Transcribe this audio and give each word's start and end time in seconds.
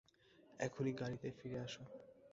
এক্ষুনি 0.59 0.91
গাড়িতে 0.93 1.27
ফিরে 1.37 1.57
আসো। 1.59 1.83